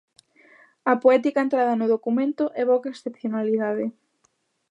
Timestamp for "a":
0.91-0.93